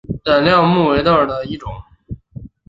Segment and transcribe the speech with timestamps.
[0.23, 1.71] 染料木为豆科染料木属下的一个种。